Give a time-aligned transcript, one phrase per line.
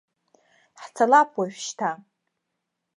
[0.81, 1.89] Ҳцалап уажәшьҭа!